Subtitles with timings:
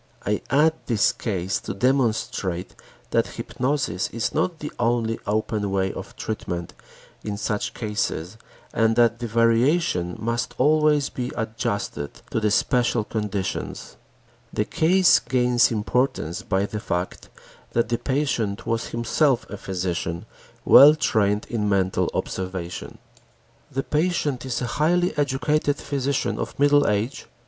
[0.25, 2.73] I add this case to demonstrate
[3.11, 6.73] that hypnosis is not the only open way of treatment
[7.23, 8.35] in such cases
[8.73, 13.95] and that the variations must always be adjusted to the special conditions.
[14.51, 17.29] The case gains importance by the fact
[17.73, 20.25] that the patient was himself a physician
[20.65, 22.97] well trained in mental observation.
[23.71, 27.27] The patient is a highly educated physician of middle age.